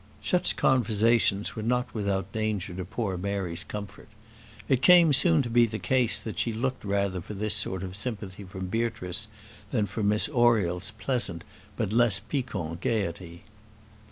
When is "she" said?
6.39-6.51